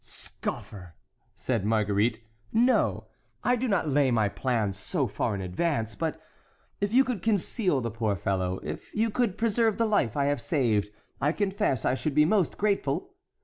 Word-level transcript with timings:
"Scoffer!" 0.03 0.95
said 1.35 1.63
Marguerite, 1.63 2.23
"no! 2.51 3.05
I 3.43 3.55
do 3.55 3.67
not 3.67 3.87
lay 3.87 4.09
my 4.09 4.29
plans 4.29 4.75
so 4.75 5.05
far 5.05 5.35
in 5.35 5.41
advance; 5.41 5.93
but 5.93 6.19
if 6.79 6.91
you 6.91 7.03
could 7.03 7.21
conceal 7.21 7.81
the 7.81 7.91
poor 7.91 8.15
fellow,—if 8.15 8.91
you 8.95 9.11
could 9.11 9.37
preserve 9.37 9.77
the 9.77 9.85
life 9.85 10.17
I 10.17 10.25
have 10.25 10.41
saved,—I 10.41 11.31
confess 11.33 11.85
I 11.85 11.93
should 11.93 12.15
be 12.15 12.25
most 12.25 12.57
grateful. 12.57 13.13